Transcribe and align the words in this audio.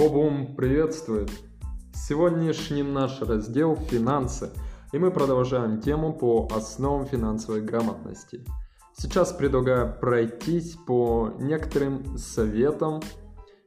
Бобум 0.00 0.56
приветствует! 0.56 1.30
Сегодняшний 1.92 2.82
наш 2.82 3.20
раздел 3.20 3.76
«Финансы», 3.76 4.48
и 4.92 4.98
мы 4.98 5.10
продолжаем 5.10 5.82
тему 5.82 6.14
по 6.14 6.48
основам 6.56 7.04
финансовой 7.04 7.60
грамотности. 7.60 8.42
Сейчас 8.96 9.30
предлагаю 9.34 9.94
пройтись 10.00 10.74
по 10.86 11.34
некоторым 11.38 12.16
советам, 12.16 13.02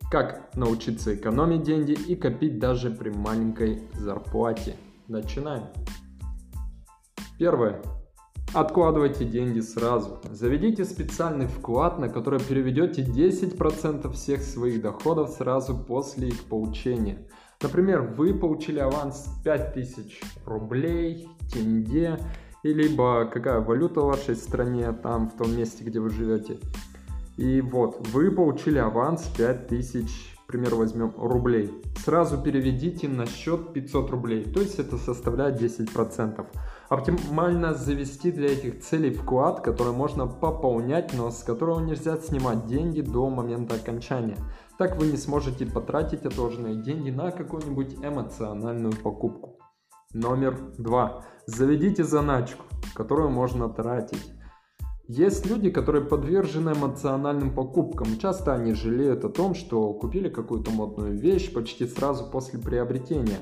как 0.10 0.50
научиться 0.56 1.14
экономить 1.14 1.62
деньги 1.62 1.92
и 1.92 2.16
копить 2.16 2.58
даже 2.58 2.90
при 2.90 3.12
маленькой 3.12 3.88
зарплате. 3.94 4.76
Начинаем. 5.08 5.68
Первое. 7.38 7.80
Откладывайте 8.54 9.26
деньги 9.26 9.62
сразу. 9.62 10.20
Заведите 10.30 10.86
специальный 10.86 11.48
вклад, 11.48 11.98
на 11.98 12.08
который 12.08 12.40
переведете 12.40 13.02
10% 13.02 14.12
всех 14.14 14.44
своих 14.44 14.80
доходов 14.80 15.32
сразу 15.32 15.76
после 15.76 16.28
их 16.28 16.44
получения. 16.44 17.28
Например, 17.64 18.02
вы 18.02 18.36
получили 18.36 18.78
аванс 18.78 19.28
5000 19.44 20.22
рублей, 20.46 21.28
тенге, 21.52 22.20
и 22.62 22.74
либо 22.74 23.26
какая 23.26 23.60
валюта 23.60 24.02
в 24.02 24.06
вашей 24.06 24.36
стране, 24.36 24.92
там, 24.92 25.32
в 25.32 25.36
том 25.36 25.58
месте, 25.58 25.84
где 25.84 26.00
вы 26.00 26.12
живете. 26.12 26.60
И 27.38 27.60
вот, 27.60 28.08
вы 28.10 28.30
получили 28.30 28.78
аванс 28.78 29.24
5000 29.36 30.34
к 30.44 30.48
примеру, 30.48 30.78
возьмем 30.78 31.14
рублей. 31.18 31.72
Сразу 32.04 32.38
переведите 32.38 33.08
на 33.08 33.26
счет 33.26 33.74
500 33.74 34.12
рублей, 34.12 34.44
то 34.44 34.60
есть 34.60 34.78
это 34.78 34.98
составляет 34.98 35.60
10%. 35.60 36.46
Оптимально 36.94 37.74
завести 37.74 38.32
для 38.32 38.54
этих 38.54 38.82
целей 38.82 39.10
вклад, 39.10 39.62
который 39.62 39.94
можно 39.94 40.28
пополнять, 40.28 41.12
но 41.18 41.32
с 41.32 41.42
которого 41.42 41.80
нельзя 41.80 42.18
снимать 42.18 42.68
деньги 42.68 43.02
до 43.02 43.32
момента 43.32 43.74
окончания. 43.74 44.38
Так 44.78 44.98
вы 44.98 45.08
не 45.08 45.18
сможете 45.18 45.66
потратить 45.66 46.24
отложенные 46.24 46.84
деньги 46.84 47.10
на 47.10 47.32
какую-нибудь 47.32 47.96
эмоциональную 47.96 48.94
покупку. 48.94 49.58
Номер 50.14 50.56
два. 50.78 51.24
Заведите 51.48 52.04
заначку, 52.04 52.64
которую 52.94 53.32
можно 53.32 53.70
тратить. 53.70 54.32
Есть 55.08 55.48
люди, 55.48 55.72
которые 55.72 56.06
подвержены 56.06 56.74
эмоциональным 56.74 57.56
покупкам. 57.56 58.20
Часто 58.20 58.54
они 58.54 58.76
жалеют 58.76 59.26
о 59.26 59.30
том, 59.30 59.56
что 59.56 59.96
купили 59.96 60.30
какую-то 60.30 60.70
модную 60.70 61.18
вещь 61.18 61.52
почти 61.52 61.88
сразу 61.88 62.30
после 62.30 62.60
приобретения. 62.60 63.40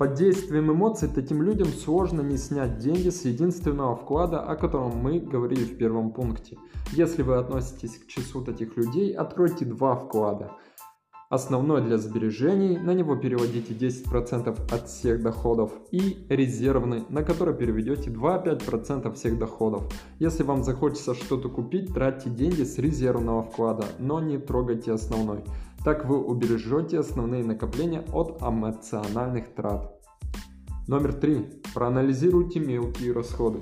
Под 0.00 0.14
действием 0.14 0.72
эмоций 0.72 1.10
таким 1.14 1.42
людям 1.42 1.68
сложно 1.68 2.22
не 2.22 2.38
снять 2.38 2.78
деньги 2.78 3.10
с 3.10 3.26
единственного 3.26 3.94
вклада, 3.96 4.40
о 4.40 4.56
котором 4.56 4.96
мы 4.96 5.20
говорили 5.20 5.62
в 5.62 5.76
первом 5.76 6.12
пункте. 6.12 6.56
Если 6.92 7.20
вы 7.20 7.36
относитесь 7.36 7.98
к 7.98 8.06
числу 8.06 8.42
таких 8.42 8.78
людей, 8.78 9.12
откройте 9.12 9.66
два 9.66 9.94
вклада– 9.96 10.52
Основной 11.30 11.80
для 11.80 11.96
сбережений, 11.96 12.76
на 12.76 12.92
него 12.92 13.14
переводите 13.14 13.72
10% 13.72 14.74
от 14.74 14.88
всех 14.88 15.22
доходов 15.22 15.70
и 15.92 16.26
резервный, 16.28 17.04
на 17.08 17.22
который 17.22 17.54
переведете 17.54 18.10
2-5% 18.10 19.14
всех 19.14 19.38
доходов. 19.38 19.84
Если 20.18 20.42
вам 20.42 20.64
захочется 20.64 21.14
что-то 21.14 21.48
купить, 21.48 21.94
тратьте 21.94 22.30
деньги 22.30 22.64
с 22.64 22.78
резервного 22.78 23.44
вклада, 23.44 23.84
но 24.00 24.18
не 24.18 24.38
трогайте 24.38 24.90
основной. 24.90 25.44
Так 25.82 26.04
вы 26.04 26.22
убережете 26.22 26.98
основные 26.98 27.42
накопления 27.42 28.04
от 28.12 28.42
эмоциональных 28.42 29.54
трат. 29.54 29.98
Номер 30.86 31.14
три. 31.14 31.46
Проанализируйте 31.72 32.60
мелкие 32.60 33.12
расходы. 33.12 33.60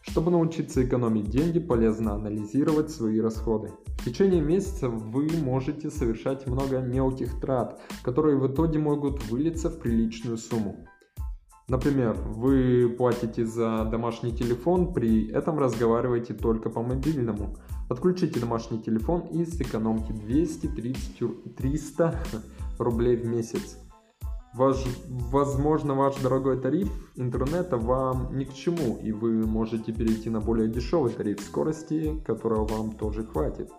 Чтобы 0.00 0.32
научиться 0.32 0.84
экономить 0.84 1.30
деньги, 1.30 1.60
полезно 1.60 2.14
анализировать 2.14 2.90
свои 2.90 3.20
расходы. 3.20 3.70
В 3.98 4.04
течение 4.04 4.40
месяца 4.40 4.88
вы 4.88 5.28
можете 5.40 5.88
совершать 5.88 6.48
много 6.48 6.80
мелких 6.80 7.40
трат, 7.40 7.80
которые 8.02 8.36
в 8.38 8.52
итоге 8.52 8.80
могут 8.80 9.22
вылиться 9.30 9.70
в 9.70 9.78
приличную 9.78 10.38
сумму. 10.38 10.84
Например, 11.68 12.14
вы 12.14 12.92
платите 12.98 13.46
за 13.46 13.84
домашний 13.84 14.32
телефон, 14.32 14.92
при 14.92 15.30
этом 15.30 15.60
разговариваете 15.60 16.34
только 16.34 16.70
по 16.70 16.82
мобильному. 16.82 17.56
Отключите 17.92 18.40
домашний 18.40 18.80
телефон 18.80 19.20
и 19.32 19.44
сэкономьте 19.44 20.14
230-300 20.14 22.16
рублей 22.78 23.16
в 23.16 23.26
месяц. 23.26 23.76
Ваш, 24.54 24.82
возможно, 25.08 25.94
ваш 25.94 26.16
дорогой 26.16 26.58
тариф 26.58 26.88
интернета 27.16 27.76
вам 27.76 28.38
ни 28.38 28.44
к 28.44 28.54
чему, 28.54 28.98
и 29.02 29.12
вы 29.12 29.46
можете 29.46 29.92
перейти 29.92 30.30
на 30.30 30.40
более 30.40 30.68
дешевый 30.68 31.12
тариф 31.12 31.40
скорости, 31.40 32.18
которого 32.24 32.66
вам 32.66 32.92
тоже 32.92 33.24
хватит. 33.24 33.70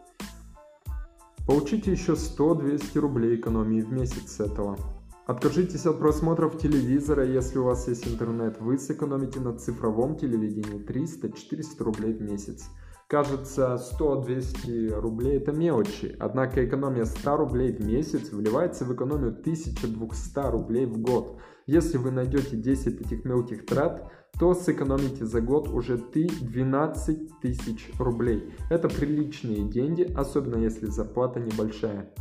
Получите 1.47 1.91
еще 1.91 2.13
100-200 2.13 2.99
рублей 2.99 3.37
экономии 3.37 3.81
в 3.81 3.91
месяц 3.91 4.33
с 4.33 4.39
этого. 4.39 4.77
Откажитесь 5.25 5.87
от 5.87 5.97
просмотров 5.97 6.59
телевизора, 6.59 7.25
если 7.25 7.57
у 7.57 7.63
вас 7.63 7.87
есть 7.87 8.07
интернет. 8.07 8.61
Вы 8.61 8.77
сэкономите 8.77 9.39
на 9.39 9.57
цифровом 9.57 10.17
телевидении 10.17 10.77
300-400 10.85 11.83
рублей 11.83 12.13
в 12.13 12.21
месяц. 12.21 12.69
Кажется, 13.07 13.79
100-200 13.99 14.99
рублей 14.99 15.37
это 15.37 15.51
мелочи, 15.51 16.15
однако 16.19 16.65
экономия 16.65 17.05
100 17.05 17.37
рублей 17.37 17.71
в 17.71 17.85
месяц 17.85 18.31
вливается 18.31 18.85
в 18.85 18.95
экономию 18.95 19.31
1200 19.31 20.51
рублей 20.51 20.85
в 20.85 20.99
год. 20.99 21.37
Если 21.67 21.97
вы 21.97 22.11
найдете 22.11 22.57
10 22.57 23.01
этих 23.01 23.23
мелких 23.25 23.65
трат, 23.65 24.11
то 24.39 24.53
сэкономите 24.55 25.25
за 25.25 25.41
год 25.41 25.67
уже 25.67 25.97
ты 25.97 26.27
12 26.27 27.39
тысяч 27.41 27.91
рублей. 27.99 28.53
Это 28.69 28.89
приличные 28.89 29.69
деньги, 29.69 30.11
особенно 30.15 30.55
если 30.55 30.87
зарплата 30.87 31.39
небольшая. 31.39 32.11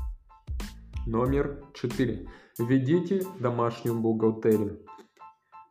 Номер 1.06 1.64
4. 1.74 2.28
Введите 2.58 3.22
домашнюю 3.40 3.98
бухгалтерию. 3.98 4.80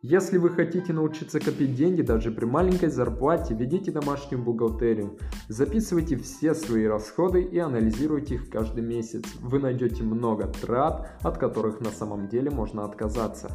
Если 0.03 0.39
вы 0.39 0.49
хотите 0.49 0.93
научиться 0.93 1.39
копить 1.39 1.75
деньги 1.75 2.01
даже 2.01 2.31
при 2.31 2.45
маленькой 2.45 2.89
зарплате, 2.89 3.53
ведите 3.53 3.91
домашнюю 3.91 4.43
бухгалтерию. 4.43 5.19
Записывайте 5.47 6.17
все 6.17 6.55
свои 6.55 6.85
расходы 6.85 7.43
и 7.43 7.59
анализируйте 7.59 8.35
их 8.35 8.49
каждый 8.49 8.83
месяц. 8.83 9.23
Вы 9.41 9.59
найдете 9.59 10.01
много 10.01 10.47
трат, 10.47 11.07
от 11.21 11.37
которых 11.37 11.81
на 11.81 11.91
самом 11.91 12.29
деле 12.29 12.49
можно 12.49 12.83
отказаться. 12.83 13.51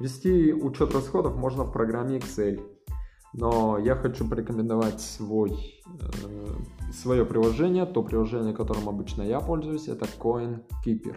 Вести 0.00 0.52
учет 0.52 0.92
расходов 0.92 1.34
можно 1.34 1.64
в 1.64 1.72
программе 1.72 2.18
Excel. 2.18 2.60
Но 3.32 3.78
я 3.78 3.94
хочу 3.94 4.28
порекомендовать 4.28 5.00
свой, 5.00 5.80
э, 5.86 6.92
свое 6.92 7.24
приложение, 7.24 7.86
то 7.86 8.02
приложение, 8.02 8.52
которым 8.52 8.86
обычно 8.90 9.22
я 9.22 9.40
пользуюсь, 9.40 9.88
это 9.88 10.04
CoinKeeper. 10.04 11.16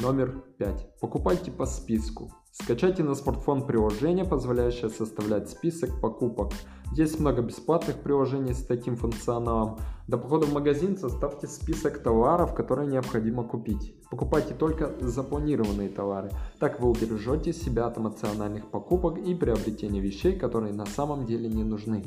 Номер 0.00 0.42
5. 0.56 0.98
Покупайте 0.98 1.50
по 1.50 1.66
списку. 1.66 2.32
Скачайте 2.52 3.02
на 3.02 3.14
смартфон 3.14 3.66
приложение, 3.66 4.24
позволяющее 4.24 4.88
составлять 4.88 5.50
список 5.50 6.00
покупок. 6.00 6.52
Есть 6.92 7.20
много 7.20 7.42
бесплатных 7.42 8.00
приложений 8.00 8.54
с 8.54 8.64
таким 8.64 8.96
функционалом. 8.96 9.78
До 10.08 10.16
похода 10.16 10.46
в 10.46 10.54
магазин 10.54 10.96
составьте 10.96 11.46
список 11.48 12.02
товаров, 12.02 12.54
которые 12.54 12.88
необходимо 12.88 13.44
купить. 13.44 13.94
Покупайте 14.10 14.54
только 14.54 14.94
запланированные 15.00 15.90
товары. 15.90 16.30
Так 16.58 16.80
вы 16.80 16.88
убережете 16.88 17.52
себя 17.52 17.86
от 17.86 17.98
эмоциональных 17.98 18.70
покупок 18.70 19.18
и 19.18 19.34
приобретения 19.34 20.00
вещей, 20.00 20.38
которые 20.38 20.72
на 20.72 20.86
самом 20.86 21.26
деле 21.26 21.46
не 21.50 21.62
нужны. 21.62 22.04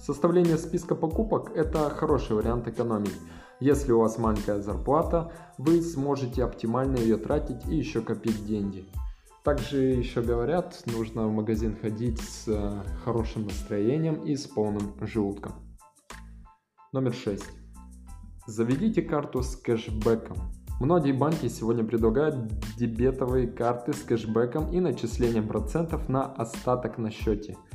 Составление 0.00 0.58
списка 0.58 0.96
покупок– 0.96 1.52
это 1.54 1.90
хороший 1.90 2.34
вариант 2.34 2.66
экономии. 2.66 3.12
Если 3.60 3.90
у 3.90 3.98
вас 3.98 4.18
маленькая 4.18 4.60
зарплата, 4.60 5.32
вы 5.58 5.82
сможете 5.82 6.44
оптимально 6.44 6.96
ее 6.98 7.16
тратить 7.16 7.66
и 7.66 7.74
еще 7.74 8.00
копить 8.02 8.46
деньги. 8.46 8.84
Также 9.42 9.78
еще 9.78 10.22
говорят, 10.22 10.80
нужно 10.86 11.26
в 11.26 11.32
магазин 11.32 11.76
ходить 11.76 12.20
с 12.20 12.46
э, 12.46 12.82
хорошим 13.04 13.46
настроением 13.46 14.22
и 14.24 14.36
с 14.36 14.46
полным 14.46 14.94
желудком. 15.00 15.54
Номер 16.92 17.12
6. 17.12 17.44
Заведите 18.46 19.02
карту 19.02 19.42
с 19.42 19.56
кэшбэком. 19.56 20.36
Многие 20.80 21.12
банки 21.12 21.48
сегодня 21.48 21.82
предлагают 21.82 22.36
дебетовые 22.76 23.48
карты 23.48 23.92
с 23.92 24.02
кэшбэком 24.02 24.70
и 24.70 24.78
начислением 24.78 25.48
процентов 25.48 26.08
на 26.08 26.26
остаток 26.26 26.96
на 26.98 27.10
счете– 27.10 27.56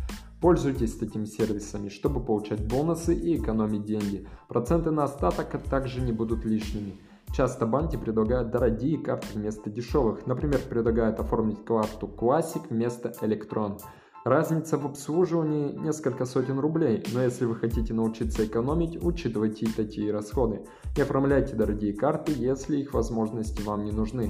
Пользуйтесь 0.44 0.98
такими 0.98 1.24
сервисами, 1.24 1.88
чтобы 1.88 2.20
получать 2.20 2.68
бонусы 2.68 3.16
и 3.16 3.38
экономить 3.38 3.86
деньги. 3.86 4.28
Проценты 4.50 4.92
на 4.92 5.06
остаток 5.06 5.58
также 5.70 6.02
не 6.02 6.12
будут 6.12 6.44
лишними. 6.44 7.00
Часто 7.34 7.66
банки 7.66 7.96
предлагают 7.96 8.52
дорогие 8.52 8.98
карты 8.98 9.26
вместо 9.36 9.70
дешевых. 9.70 10.28
Например, 10.28 10.60
предлагают 10.60 11.22
оформить 11.22 11.64
карту 11.64 12.08
Classic 12.08 12.62
вместо 12.70 13.14
Electron. 13.22 13.80
Разница 14.26 14.78
в 14.78 14.86
обслуживании 14.86 15.72
несколько 15.78 16.26
сотен 16.26 16.60
рублей, 16.60 17.02
но 17.14 17.24
если 17.24 17.46
вы 17.46 17.56
хотите 17.56 17.94
научиться 17.94 18.46
экономить, 18.46 19.02
учитывайте 19.02 19.66
и 19.68 19.70
такие 19.70 20.12
расходы. 20.12 20.66
Не 20.98 21.04
оформляйте 21.04 21.56
дорогие 21.56 21.94
карты, 21.94 22.34
если 22.36 22.80
их 22.80 22.94
возможности 22.94 23.62
вам 23.62 23.86
не 23.86 23.94
нужны. 23.94 24.30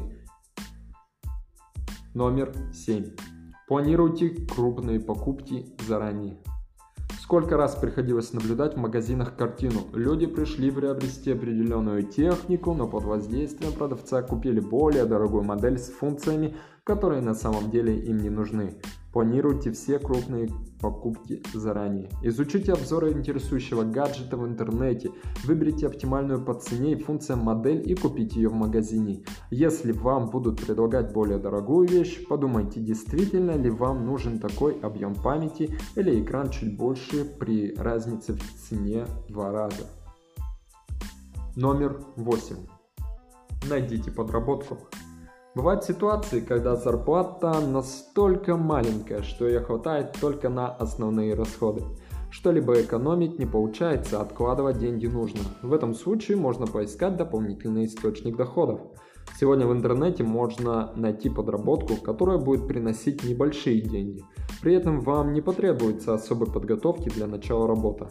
Номер 2.13 2.53
7. 2.71 3.32
Планируйте 3.67 4.29
крупные 4.29 4.99
покупки 4.99 5.65
заранее. 5.87 6.37
Сколько 7.21 7.55
раз 7.55 7.75
приходилось 7.75 8.33
наблюдать 8.33 8.73
в 8.73 8.77
магазинах 8.77 9.37
картину. 9.37 9.87
Люди 9.93 10.27
пришли 10.27 10.69
приобрести 10.69 11.31
определенную 11.31 12.03
технику, 12.03 12.73
но 12.73 12.89
под 12.89 13.05
воздействием 13.05 13.71
продавца 13.71 14.21
купили 14.21 14.59
более 14.59 15.05
дорогую 15.05 15.43
модель 15.43 15.77
с 15.77 15.89
функциями, 15.89 16.57
которые 16.83 17.21
на 17.21 17.33
самом 17.33 17.71
деле 17.71 17.97
им 17.97 18.17
не 18.17 18.29
нужны. 18.29 18.75
Планируйте 19.13 19.71
все 19.71 19.99
крупные 19.99 20.49
покупки 20.81 21.43
заранее. 21.53 22.09
Изучите 22.23 22.73
обзоры 22.73 23.11
интересующего 23.11 23.83
гаджета 23.83 24.37
в 24.37 24.47
интернете. 24.47 25.11
Выберите 25.43 25.85
оптимальную 25.85 26.43
по 26.43 26.55
цене 26.55 26.93
и 26.93 26.95
функциям 26.95 27.39
модель 27.39 27.87
и 27.89 27.93
купите 27.93 28.41
ее 28.41 28.49
в 28.49 28.55
магазине. 28.55 29.23
Если 29.51 29.91
вам 29.91 30.31
будут 30.31 30.65
предлагать 30.65 31.13
более 31.13 31.37
дорогую 31.37 31.87
вещь, 31.87 32.25
подумайте, 32.27 32.79
действительно 32.79 33.51
ли 33.51 33.69
вам 33.69 34.03
нужен 34.03 34.39
такой 34.39 34.79
объем 34.79 35.13
памяти 35.13 35.77
или 35.95 36.19
экран 36.19 36.49
чуть 36.49 36.75
больше 36.75 37.23
при 37.23 37.75
разнице 37.75 38.33
в 38.33 38.41
цене 38.67 39.05
два 39.29 39.51
раза. 39.51 39.87
Номер 41.55 42.01
8. 42.15 42.55
Найдите 43.69 44.09
подработку. 44.09 44.79
Бывают 45.55 45.83
ситуации, 45.83 46.39
когда 46.39 46.75
зарплата 46.75 47.59
настолько 47.59 48.57
маленькая, 48.57 49.21
что 49.21 49.47
ее 49.47 49.59
хватает 49.59 50.17
только 50.19 50.49
на 50.49 50.67
основные 50.67 51.35
расходы. 51.35 51.83
Что-либо 52.31 52.81
экономить 52.81 53.37
не 53.37 53.45
получается, 53.45 54.19
откладывать 54.19 54.79
деньги 54.79 55.05
нужно. 55.05 55.41
В 55.61 55.71
этом 55.71 55.93
случае 55.93 56.37
можно 56.37 56.65
поискать 56.65 57.17
дополнительный 57.17 57.85
источник 57.85 58.35
доходов. 58.35 58.81
Сегодня 59.39 59.67
в 59.67 59.73
интернете 59.73 60.23
можно 60.23 60.91
найти 60.95 61.29
подработку, 61.29 61.97
которая 61.97 62.39
будет 62.39 62.67
приносить 62.67 63.23
небольшие 63.23 63.81
деньги. 63.81 64.23
При 64.63 64.73
этом 64.73 65.01
вам 65.01 65.33
не 65.33 65.41
потребуется 65.41 66.15
особой 66.15 66.51
подготовки 66.51 67.09
для 67.09 67.27
начала 67.27 67.67
работы. 67.67 68.07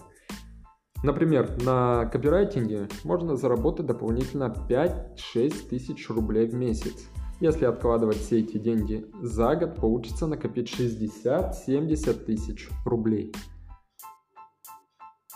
Например, 1.02 1.60
на 1.64 2.06
копирайтинге 2.06 2.86
можно 3.02 3.34
заработать 3.34 3.86
дополнительно 3.86 4.54
5-6 4.68 5.68
тысяч 5.68 6.08
рублей 6.08 6.46
в 6.46 6.54
месяц. 6.54 7.08
Если 7.42 7.64
откладывать 7.64 8.18
все 8.18 8.38
эти 8.38 8.56
деньги 8.56 9.04
за 9.20 9.56
год, 9.56 9.74
получится 9.74 10.28
накопить 10.28 10.72
60-70 10.72 12.24
тысяч 12.24 12.68
рублей. 12.84 13.34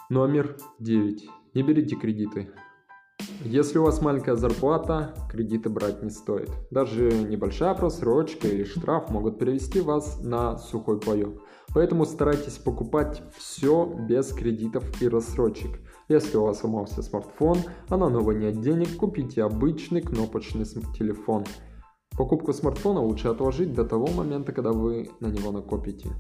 Номер 0.09 0.57
9. 0.79 1.29
Не 1.55 1.63
берите 1.65 1.97
кредиты. 1.97 2.49
Если 3.43 3.79
у 3.79 3.83
вас 3.83 4.01
маленькая 4.01 4.37
зарплата, 4.37 5.17
кредиты 5.29 5.69
брать 5.69 6.05
не 6.05 6.11
стоит. 6.11 6.49
Даже 6.71 7.11
небольшая 7.11 7.75
просрочка 7.75 8.47
или 8.47 8.63
штраф 8.63 9.11
могут 9.11 9.41
привести 9.41 9.81
вас 9.81 10.21
на 10.23 10.59
сухой 10.59 11.01
поем. 11.01 11.41
Поэтому 11.75 12.05
старайтесь 12.05 12.57
покупать 12.59 13.21
все 13.37 13.85
без 14.09 14.33
кредитов 14.33 14.85
и 15.03 15.09
рассрочек. 15.09 15.81
Если 16.07 16.37
у 16.37 16.45
вас 16.45 16.61
сломался 16.61 17.03
смартфон, 17.03 17.59
а 17.89 17.97
на 17.97 18.09
новый 18.09 18.37
нет 18.37 18.61
денег, 18.61 18.97
купите 18.97 19.43
обычный 19.43 20.03
кнопочный 20.03 20.67
телефон– 20.97 21.45
Покупку 22.17 22.53
смартфона 22.53 23.01
лучше 23.01 23.29
отложить 23.29 23.75
до 23.75 23.85
того 23.85 24.07
момента, 24.07 24.53
когда 24.53 24.73
вы 24.73 25.11
на 25.21 25.27
него 25.27 25.53
накопите. 25.53 26.11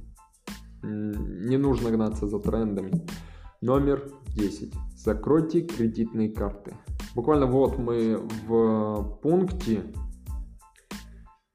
Не 0.82 1.56
нужно 1.56 1.90
гнаться 1.90 2.26
за 2.26 2.38
трендами. 2.38 2.92
Номер 3.62 4.10
10. 4.34 4.74
Закройте 4.94 5.62
кредитные 5.62 6.28
карты. 6.28 6.74
Буквально 7.14 7.46
вот 7.46 7.78
мы 7.78 8.18
в 8.46 9.18
пункте 9.22 9.84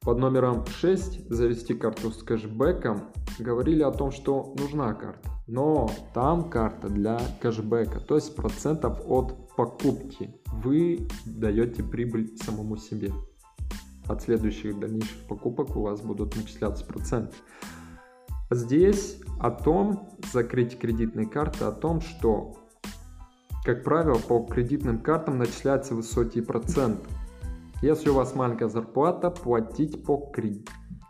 под 0.02 0.18
номером 0.18 0.66
6 0.66 1.30
завести 1.30 1.76
карту 1.76 2.10
с 2.10 2.24
кэшбэком 2.24 3.12
говорили 3.38 3.84
о 3.84 3.92
том, 3.92 4.12
что 4.12 4.56
нужна 4.58 4.94
карта. 4.96 5.30
Но 5.48 5.90
там 6.16 6.50
карта 6.50 6.90
для 6.90 7.22
кэшбэка, 7.42 8.00
то 8.00 8.16
есть 8.16 8.36
процентов 8.36 9.00
от 9.06 9.56
покупки. 9.56 10.34
Вы 10.64 11.08
даете 11.26 11.84
прибыль 11.84 12.36
самому 12.38 12.78
себе 12.78 13.12
от 14.12 14.22
следующих 14.22 14.80
дальнейших 14.80 15.18
покупок 15.28 15.76
у 15.76 15.82
вас 15.82 16.02
будут 16.02 16.36
начисляться 16.36 16.86
проценты. 16.86 17.36
Здесь 18.50 19.22
о 19.40 19.50
том, 19.50 20.10
закрыть 20.32 20.78
кредитные 20.78 21.26
карты, 21.26 21.64
о 21.66 21.72
том, 21.72 22.02
что, 22.02 22.58
как 23.64 23.84
правило, 23.84 24.18
по 24.20 24.44
кредитным 24.44 25.00
картам 25.00 25.38
начисляются 25.38 25.96
высокие 25.96 26.44
проценты. 26.44 27.08
Если 27.82 28.10
у 28.10 28.14
вас 28.14 28.36
маленькая 28.36 28.68
зарплата, 28.70 29.32
платить 29.32 30.04
по 30.04 30.32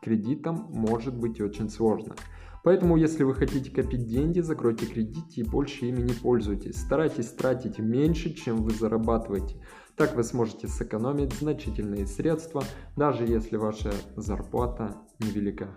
кредитам 0.01 0.67
может 0.69 1.15
быть 1.15 1.41
очень 1.41 1.69
сложно. 1.69 2.15
Поэтому, 2.63 2.95
если 2.95 3.23
вы 3.23 3.33
хотите 3.33 3.71
копить 3.71 4.05
деньги, 4.05 4.39
закройте 4.39 4.85
кредит 4.85 5.25
и 5.35 5.43
больше 5.43 5.87
ими 5.87 6.01
не 6.01 6.13
пользуйтесь. 6.13 6.79
Старайтесь 6.79 7.31
тратить 7.31 7.79
меньше, 7.79 8.33
чем 8.35 8.57
вы 8.57 8.71
зарабатываете. 8.71 9.55
Так 9.95 10.15
вы 10.15 10.23
сможете 10.23 10.67
сэкономить 10.67 11.33
значительные 11.33 12.07
средства, 12.07 12.63
даже 12.95 13.25
если 13.25 13.57
ваша 13.57 13.91
зарплата 14.15 14.95
невелика. 15.19 15.67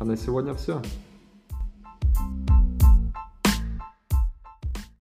А 0.00 0.04
на 0.04 0.16
сегодня 0.16 0.54
все. 0.54 0.82
thank 2.14 2.50
you 2.50 2.61